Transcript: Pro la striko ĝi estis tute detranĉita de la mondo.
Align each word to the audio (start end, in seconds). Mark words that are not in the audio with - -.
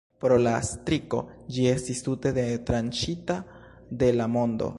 Pro 0.23 0.37
la 0.45 0.53
striko 0.69 1.19
ĝi 1.57 1.67
estis 1.73 2.03
tute 2.09 2.33
detranĉita 2.39 3.41
de 4.03 4.13
la 4.21 4.33
mondo. 4.39 4.69